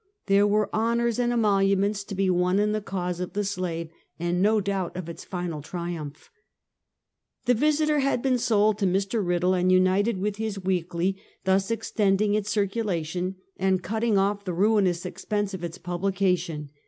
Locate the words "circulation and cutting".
12.49-14.17